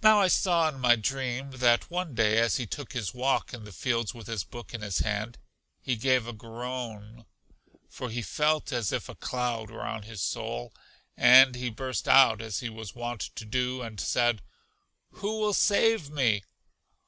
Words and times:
Now 0.00 0.20
I 0.20 0.28
saw, 0.28 0.68
in 0.68 0.78
my 0.78 0.94
dream, 0.94 1.50
that 1.50 1.90
one 1.90 2.14
day 2.14 2.38
as 2.38 2.58
he 2.58 2.68
took 2.68 2.92
his 2.92 3.12
walk 3.12 3.52
in 3.52 3.64
the 3.64 3.72
fields 3.72 4.14
with 4.14 4.28
his 4.28 4.44
book 4.44 4.72
in 4.72 4.80
his 4.82 4.98
hand, 5.00 5.38
he 5.80 5.96
gave 5.96 6.28
a 6.28 6.32
groan, 6.32 7.26
for 7.88 8.10
he 8.10 8.22
felt 8.22 8.70
as 8.70 8.92
if 8.92 9.08
a 9.08 9.16
cloud 9.16 9.68
were 9.68 9.84
on 9.84 10.04
his 10.04 10.22
soul, 10.22 10.72
and 11.16 11.56
he 11.56 11.68
burst 11.68 12.06
out 12.06 12.40
as 12.40 12.60
he 12.60 12.68
was 12.68 12.94
wont 12.94 13.22
to 13.34 13.44
do, 13.44 13.82
and 13.82 13.98
said, 13.98 14.40
Who 15.14 15.40
will 15.40 15.52
save 15.52 16.10
me? 16.10 16.44